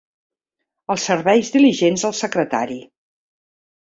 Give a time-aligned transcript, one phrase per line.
[0.93, 2.79] Els serveis diligents del secretari.